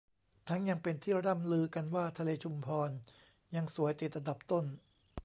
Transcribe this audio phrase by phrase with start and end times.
[0.47, 2.89] ทั้งยังเป็นที่ร่ำลือกันว่าทะเลชุมพร
[3.55, 4.65] ยังสวยติดอันดับต้น